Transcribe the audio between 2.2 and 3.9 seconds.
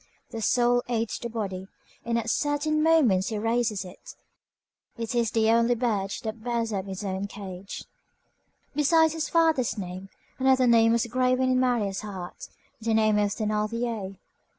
certain moments, raises